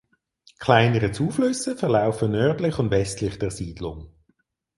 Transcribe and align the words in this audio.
Kleinere 0.57 1.11
Zuflüsse 1.11 1.77
verlaufen 1.77 2.31
nördlich 2.31 2.79
und 2.79 2.89
westlich 2.89 3.37
der 3.37 3.51
Siedlung. 3.51 4.11